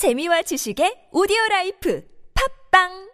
[0.00, 2.00] 재미와 지식의 오디오 라이프.
[2.32, 3.09] 팝빵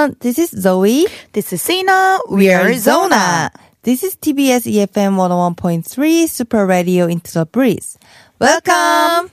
[0.00, 1.06] everyone, this is Zoe.
[1.32, 2.20] This is Sina.
[2.30, 3.50] We are Zona.
[3.82, 7.98] This is TBS EFM 101.3 Super Radio Into the Breeze.
[8.38, 9.30] Welcome!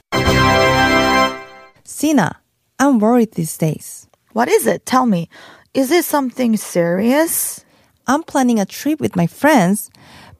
[1.86, 2.36] Sina,
[2.80, 4.08] I'm worried these days.
[4.34, 4.86] What is it?
[4.86, 5.30] Tell me.
[5.74, 7.64] Is it something serious?
[8.06, 9.90] I'm planning a trip with my friends,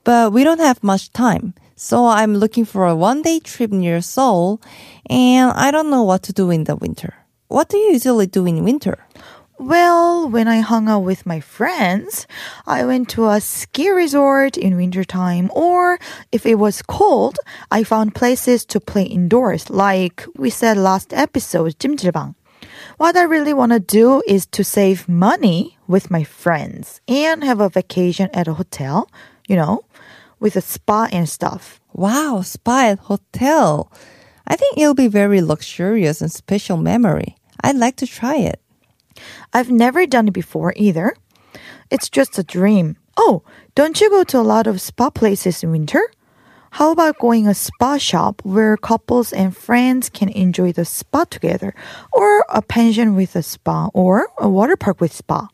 [0.04, 1.54] but we don't have much time.
[1.78, 4.62] So I'm looking for a one day trip near Seoul,
[5.10, 7.14] and I don't know what to do in the winter.
[7.48, 8.98] What do you usually do in winter?
[9.59, 12.27] Well, when I hung out with my friends,
[12.67, 15.99] I went to a ski resort in wintertime, or
[16.33, 17.39] if it was cold,
[17.71, 22.35] I found places to play indoors, like we said last episode, 찜질방.
[22.97, 27.61] What I really want to do is to save money with my friends and have
[27.61, 29.09] a vacation at a hotel,
[29.47, 29.85] you know,
[30.41, 31.81] with a spa and stuff.
[31.93, 33.93] Wow, spa at hotel.
[34.47, 37.37] I think it'll be very luxurious and special memory.
[37.63, 38.61] I'd like to try it.
[39.54, 41.16] I've never done it before either.
[41.90, 42.98] It's just a dream.
[43.16, 43.44] Oh,
[43.76, 46.02] don't you go to a lot of spa places in winter?
[46.72, 51.74] How about going a spa shop where couples and friends can enjoy the spa together,
[52.12, 55.48] or a pension with a spa, or a water park with spa?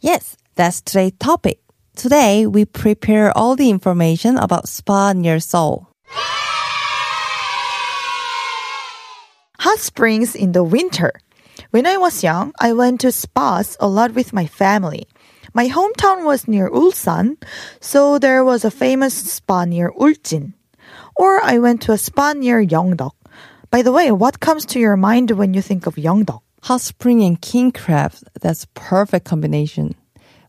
[0.00, 1.60] Yes, that's today's topic.
[1.94, 5.88] Today, we prepare all the information about spa near Seoul.
[9.60, 11.12] Hot springs in the winter.
[11.70, 15.06] When I was young, I went to spas a lot with my family.
[15.52, 17.36] My hometown was near Ulsan,
[17.78, 20.54] so there was a famous spa near Uljin.
[21.14, 23.12] Or I went to a spa near Yeongdeok.
[23.70, 26.40] By the way, what comes to your mind when you think of Yeongdeok?
[26.62, 29.94] Hot spring and king crab, that's perfect combination.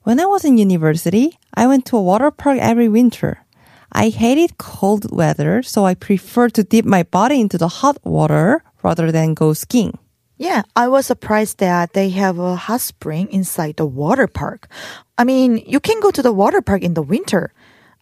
[0.03, 3.44] When I was in university, I went to a water park every winter.
[3.91, 8.63] I hated cold weather, so I preferred to dip my body into the hot water
[8.84, 10.00] rather than go skiing.
[10.39, 14.69] Yeah, I was surprised that they have a hot spring inside the water park.
[15.17, 17.51] I mean, you can go to the water park in the winter.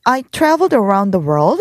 [0.05, 1.59] I traveled around the world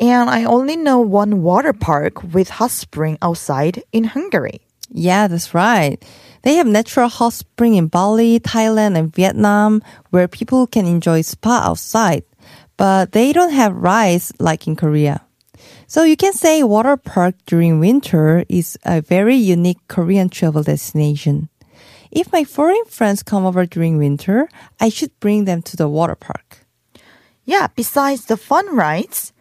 [0.00, 4.60] and I only know one water park with hot spring outside in Hungary.
[4.90, 6.04] Yeah, that's right.
[6.42, 11.62] They have natural hot spring in Bali, Thailand, and Vietnam where people can enjoy spa
[11.70, 12.24] outside,
[12.76, 15.25] but they don't have rice like in Korea.
[15.88, 21.48] So you can say water park during winter is a very unique Korean travel destination.
[22.10, 24.48] If my foreign friends come over during winter,
[24.80, 26.66] I should bring them to the water park.
[27.44, 29.32] Yeah, besides the fun rides,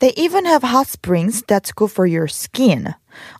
[0.00, 2.94] they even have hot springs that's good for your skin.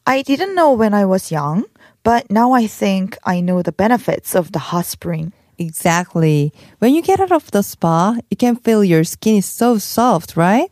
[0.07, 1.65] I didn't know when I was young,
[2.05, 5.33] but now I think I know the benefits of the hot spring.
[5.59, 6.53] Exactly.
[6.79, 10.37] When you get out of the spa, you can feel your skin is so soft,
[10.37, 10.71] right?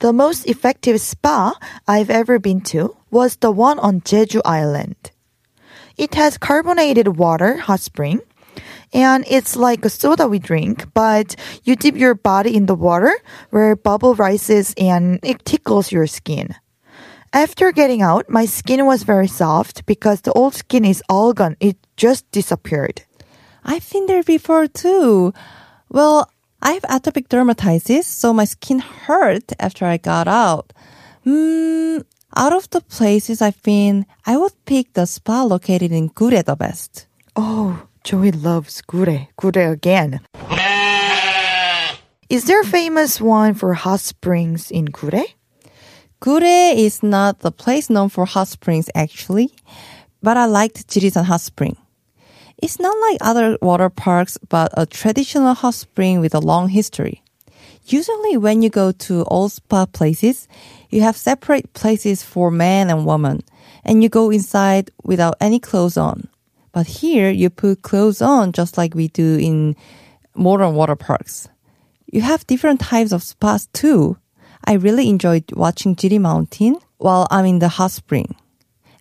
[0.00, 4.96] The most effective spa I've ever been to was the one on Jeju Island.
[5.98, 8.20] It has carbonated water hot spring,
[8.94, 13.12] and it's like a soda we drink, but you dip your body in the water
[13.50, 16.56] where bubble rises and it tickles your skin.
[17.34, 21.58] After getting out, my skin was very soft because the old skin is all gone.
[21.60, 23.02] It just disappeared.
[23.62, 25.34] I've been there before too.
[25.90, 26.30] Well,
[26.62, 30.72] I have atopic dermatitis, so my skin hurt after I got out.
[31.24, 31.98] Hmm,
[32.36, 36.56] out of the places I've been, I would pick the spa located in Gurye the
[36.56, 37.06] best.
[37.34, 39.28] Oh, Zoe loves Gurye.
[39.40, 40.20] Gurye again.
[42.28, 45.34] Is there a famous one for hot springs in Gurye?
[46.20, 49.54] Gurye is not the place known for hot springs actually,
[50.22, 51.76] but I liked Jirisan Hot Spring.
[52.62, 57.22] It's not like other water parks, but a traditional hot spring with a long history.
[57.86, 60.46] Usually when you go to old spa places,
[60.90, 63.40] you have separate places for man and woman,
[63.82, 66.28] and you go inside without any clothes on.
[66.72, 69.74] But here you put clothes on just like we do in
[70.34, 71.48] modern water parks.
[72.12, 74.18] You have different types of spas too.
[74.64, 78.36] I really enjoyed watching Jiri Mountain while I'm in the hot spring.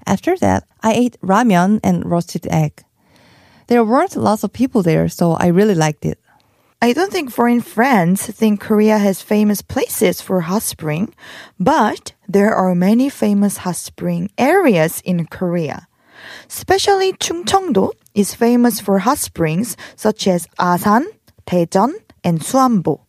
[0.08, 2.84] After that, I ate ramen and roasted egg.
[3.70, 6.18] There weren't lots of people there, so I really liked it.
[6.82, 11.14] I don't think foreign friends think Korea has famous places for hot spring,
[11.60, 15.88] but there are many famous hot spring areas in Korea.
[16.48, 21.06] Especially Chungcheongdo is famous for hot springs such as Asan,
[21.46, 21.94] Daejeon,
[22.24, 23.06] and Suanbo.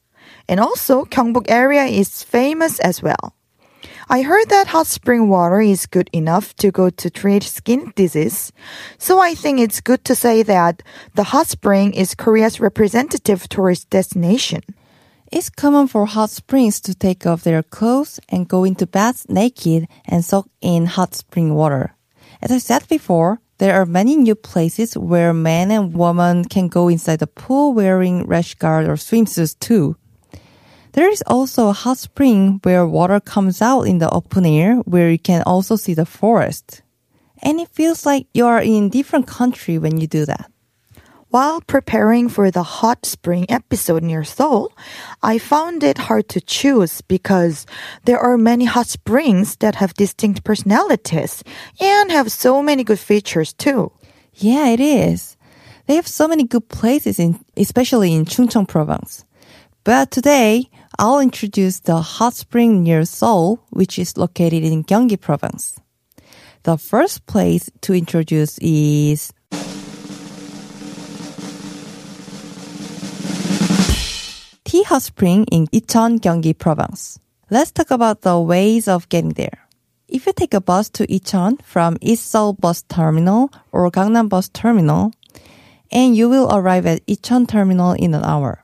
[0.46, 3.32] And also Gyeongbuk area is famous as well.
[4.12, 8.50] I heard that hot spring water is good enough to go to treat skin disease.
[8.98, 10.82] So I think it's good to say that
[11.14, 14.62] the hot spring is Korea's representative tourist destination.
[15.30, 19.86] It's common for hot springs to take off their clothes and go into baths naked
[20.06, 21.94] and soak in hot spring water.
[22.42, 26.88] As I said before, there are many new places where men and women can go
[26.88, 29.94] inside the pool wearing rash guard or swimsuits too.
[30.92, 35.10] There is also a hot spring where water comes out in the open air where
[35.10, 36.82] you can also see the forest.
[37.42, 40.50] And it feels like you are in a different country when you do that.
[41.28, 44.72] While preparing for the hot spring episode near Seoul,
[45.22, 47.66] I found it hard to choose because
[48.04, 51.44] there are many hot springs that have distinct personalities
[51.78, 53.92] and have so many good features too.
[54.34, 55.36] Yeah, it is.
[55.86, 59.24] They have so many good places in, especially in Chungcheong province.
[59.84, 60.68] But today,
[61.02, 65.80] I'll introduce the hot spring near Seoul, which is located in Gyeonggi province.
[66.64, 69.32] The first place to introduce is
[74.64, 77.18] T Hot Spring in Icheon, Gyeonggi province.
[77.48, 79.66] Let's talk about the ways of getting there.
[80.06, 84.50] If you take a bus to Icheon from East Seoul Bus Terminal or Gangnam Bus
[84.50, 85.12] Terminal,
[85.90, 88.59] and you will arrive at Icheon Terminal in an hour.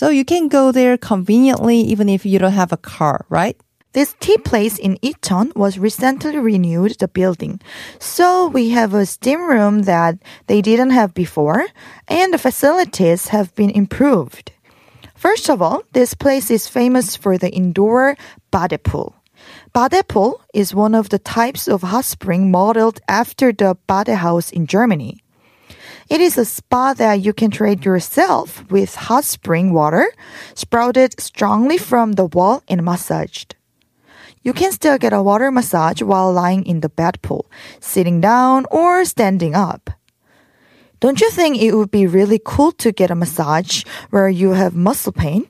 [0.00, 3.54] So you can go there conveniently even if you don't have a car, right?
[3.92, 7.60] This tea place in Icheon was recently renewed the building.
[7.98, 10.16] So we have a steam room that
[10.46, 11.66] they didn't have before
[12.08, 14.52] and the facilities have been improved.
[15.16, 18.16] First of all, this place is famous for the indoor
[18.50, 19.14] bade pool.
[19.74, 24.50] Bade pool is one of the types of hot spring modeled after the bade house
[24.50, 25.20] in Germany.
[26.10, 30.10] It is a spa that you can treat yourself with hot spring water
[30.56, 33.54] sprouted strongly from the wall and massaged.
[34.42, 37.46] You can still get a water massage while lying in the bade pool,
[37.78, 39.88] sitting down or standing up.
[40.98, 44.74] Don't you think it would be really cool to get a massage where you have
[44.74, 45.46] muscle pain?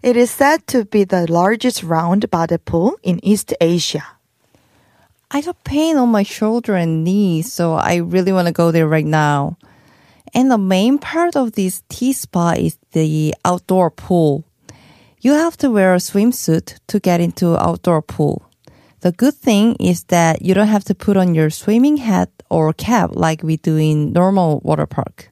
[0.00, 4.06] It is said to be the largest round body pool in East Asia.
[5.32, 8.86] I got pain on my shoulder and knee, so I really want to go there
[8.86, 9.58] right now.
[10.34, 14.44] And the main part of this tea spa is the outdoor pool.
[15.20, 18.48] You have to wear a swimsuit to get into outdoor pool.
[19.00, 22.72] The good thing is that you don't have to put on your swimming hat or
[22.72, 25.30] cap like we do in normal water park.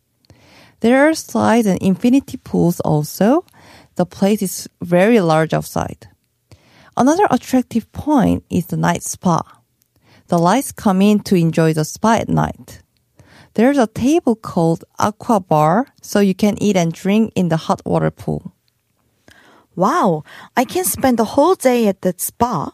[0.80, 3.44] There are slides and infinity pools also.
[3.96, 6.08] The place is very large outside.
[6.96, 9.42] Another attractive point is the night spa.
[10.28, 12.82] The lights come in to enjoy the spa at night.
[13.54, 17.82] There's a table called aqua bar so you can eat and drink in the hot
[17.84, 18.52] water pool.
[19.74, 20.24] Wow,
[20.56, 22.72] I can spend the whole day at that spa.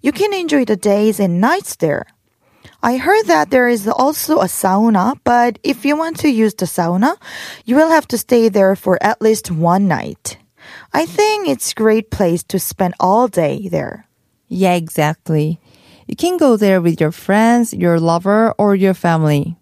[0.00, 2.06] You can enjoy the days and nights there.
[2.82, 6.64] I heard that there is also a sauna, but if you want to use the
[6.64, 7.16] sauna,
[7.64, 10.38] you will have to stay there for at least one night.
[10.92, 14.06] I think it's a great place to spend all day there.
[14.48, 15.60] Yeah, exactly.
[16.06, 19.59] You can go there with your friends, your lover, or your family.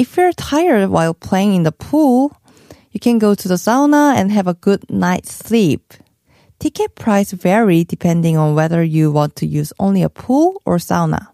[0.00, 2.34] If you're tired while playing in the pool,
[2.90, 5.92] you can go to the sauna and have a good night's sleep.
[6.58, 11.26] Ticket price vary depending on whether you want to use only a pool or sauna.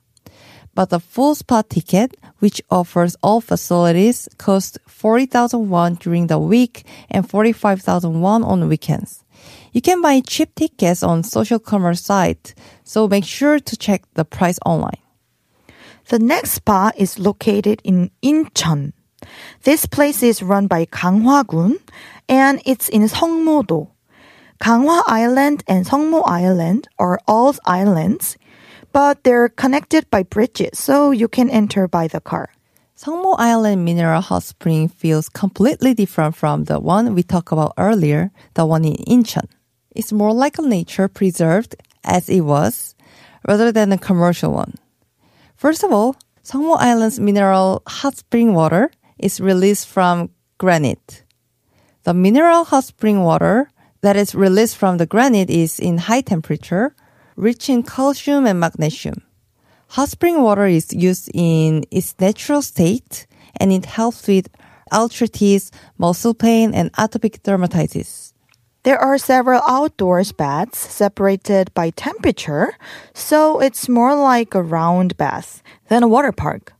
[0.74, 6.84] But the full spa ticket, which offers all facilities, costs 40,000 won during the week
[7.08, 9.22] and 45,000 won on weekends.
[9.70, 14.24] You can buy cheap tickets on social commerce site, so make sure to check the
[14.24, 15.05] price online.
[16.08, 18.92] The next spa is located in Incheon.
[19.64, 21.78] This place is run by Ganghwa-gun
[22.28, 23.88] and it's in Seongmo-do.
[24.60, 28.36] Ganghwa Island and Seongmo Island are all islands,
[28.92, 32.50] but they're connected by bridges, so you can enter by the car.
[32.96, 38.30] Seongmo Island Mineral Hot Spring feels completely different from the one we talked about earlier,
[38.54, 39.48] the one in Incheon.
[39.90, 42.94] It's more like a nature preserved as it was,
[43.46, 44.74] rather than a commercial one.
[45.56, 51.24] First of all, Seongmo Island's mineral hot spring water is released from granite.
[52.02, 53.70] The mineral hot spring water
[54.02, 56.94] that is released from the granite is in high temperature,
[57.36, 59.22] rich in calcium and magnesium.
[59.88, 63.26] Hot spring water is used in its natural state
[63.58, 64.48] and it helps with
[64.92, 68.34] arthritis, muscle pain, and atopic dermatitis.
[68.86, 72.72] There are several outdoors baths separated by temperature,
[73.14, 76.72] so it's more like a round bath than a water park.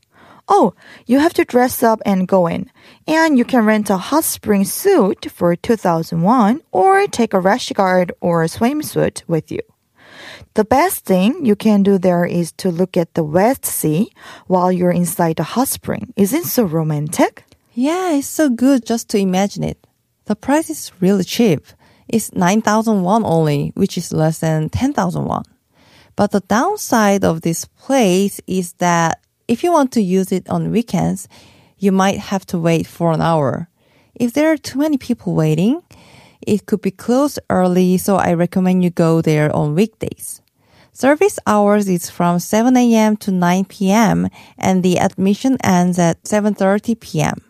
[0.47, 0.73] Oh,
[1.05, 2.71] you have to dress up and go in.
[3.05, 8.13] And you can rent a hot spring suit for 2001 or take a rash guard
[8.21, 9.59] or a swimsuit with you.
[10.53, 14.09] The best thing you can do there is to look at the West Sea
[14.45, 16.13] while you're inside the hot spring.
[16.15, 17.43] Isn't so romantic?
[17.73, 19.85] Yeah, it's so good just to imagine it.
[20.27, 21.65] The price is really cheap.
[22.07, 25.43] It's 9,000 won only, which is less than 10,000 won.
[26.15, 30.71] But the downside of this place is that if you want to use it on
[30.71, 31.27] weekends,
[31.77, 33.69] you might have to wait for an hour.
[34.15, 35.83] If there are too many people waiting,
[36.41, 40.41] it could be closed early, so I recommend you go there on weekdays.
[40.91, 43.17] Service hours is from 7 a.m.
[43.17, 44.27] to 9 p.m.
[44.57, 47.46] and the admission ends at 7:30 p.m.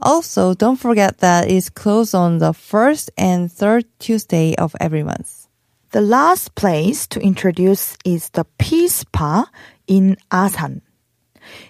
[0.00, 5.48] Also, don't forget that it's closed on the first and third Tuesday of every month.
[5.90, 9.50] The last place to introduce is the Peace Spa
[9.86, 10.82] in Asan.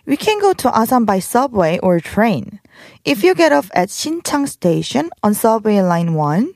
[0.05, 2.61] We can go to Asan by subway or train.
[3.05, 6.53] If you get off at Shinchang Station on subway line 1,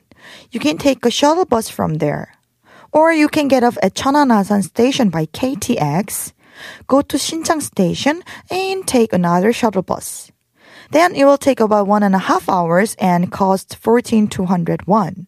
[0.51, 2.35] you can take a shuttle bus from there.
[2.91, 6.33] Or you can get off at Cheonan Asan Station by KTX,
[6.85, 10.32] go to Shinchang Station, and take another shuttle bus.
[10.93, 15.25] Then it will take about one and a half hours and cost 14,200 won.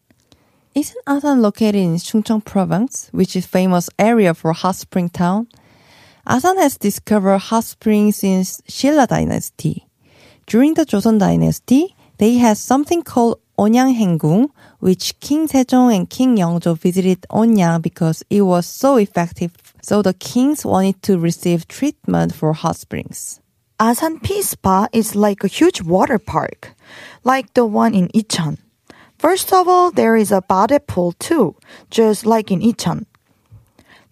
[0.75, 5.47] Isn't Asan located in Chungcheong province, which is famous area for hot spring town?
[6.27, 9.87] Asan has discovered hot springs since Shilla dynasty.
[10.45, 16.37] During the Joseon dynasty, they had something called Onyang Haenggung, which King Sejong and King
[16.37, 19.51] Yeongjo visited Onyang because it was so effective.
[19.81, 23.41] So the kings wanted to receive treatment for hot springs.
[23.77, 26.73] Asan Peace Spa is like a huge water park,
[27.25, 28.57] like the one in Icheon.
[29.19, 31.55] First of all, there is a body pool too,
[31.91, 33.05] just like in Icheon.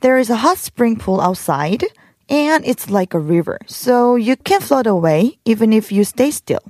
[0.02, 1.86] There is a hot spring pool outside,
[2.28, 6.64] and it's like a river, so you can float away even if you stay still.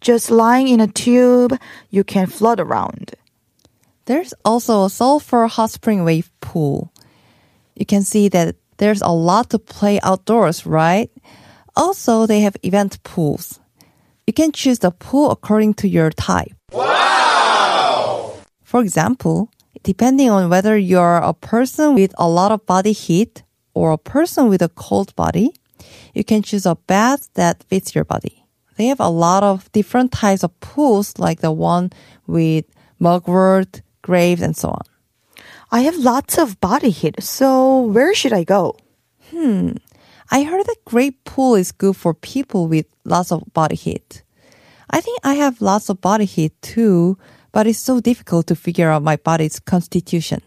[0.00, 1.58] Just lying in a tube,
[1.90, 3.14] you can float around.
[4.04, 6.92] There's also a sulfur hot spring wave pool.
[7.74, 11.10] You can see that there's a lot to play outdoors, right?
[11.76, 13.60] Also, they have event pools.
[14.26, 16.54] You can choose the pool according to your type.
[16.72, 18.34] Wow!
[18.62, 19.50] For example,
[19.82, 23.42] depending on whether you're a person with a lot of body heat
[23.74, 25.50] or a person with a cold body,
[26.14, 28.44] you can choose a bath that fits your body.
[28.76, 31.90] They have a lot of different types of pools like the one
[32.26, 32.64] with
[32.98, 34.82] mugwort, graves, and so on.
[35.70, 38.76] I have lots of body heat, so where should I go?
[39.30, 39.72] Hmm.
[40.30, 44.22] I heard that great pool is good for people with lots of body heat.
[44.90, 47.18] I think I have lots of body heat too,
[47.52, 50.40] but it's so difficult to figure out my body's constitution.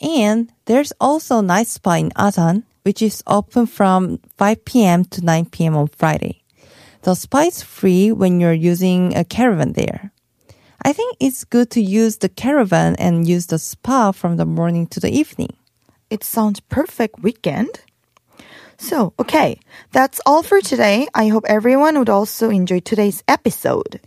[0.00, 5.04] And there's also a night spa in Asan, which is open from 5 p.m.
[5.06, 5.76] to 9 p.m.
[5.76, 6.42] on Friday.
[7.02, 10.12] The spa is free when you're using a caravan there.
[10.82, 14.86] I think it's good to use the caravan and use the spa from the morning
[14.88, 15.56] to the evening.
[16.10, 17.80] It sounds perfect weekend.
[18.84, 19.58] So, okay,
[19.92, 21.08] that's all for today.
[21.14, 23.98] I hope everyone would also enjoy today's episode.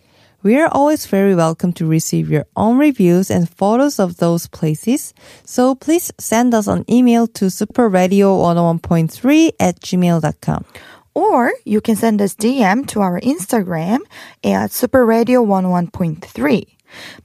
[0.44, 5.16] We are always very welcome to receive your own reviews and photos of those places.
[5.44, 10.66] So please send us an email to superradio101.3 at gmail.com.
[11.16, 14.02] Or you can send us DM to our Instagram
[14.44, 16.68] at superradio101.3.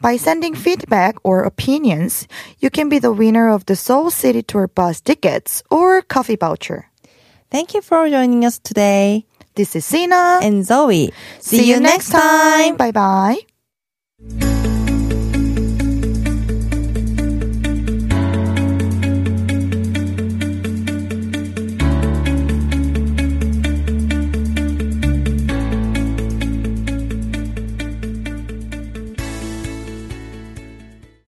[0.00, 2.26] By sending feedback or opinions,
[2.60, 6.88] you can be the winner of the Seoul City Tour bus tickets or coffee voucher.
[7.52, 9.26] Thank you for joining us today.
[9.54, 11.12] This is Sina and Zoe.
[11.38, 12.76] See, See you, you next time.
[12.76, 14.51] Bye bye.